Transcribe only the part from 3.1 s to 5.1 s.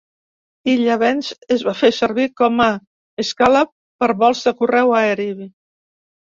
escala per vols de correu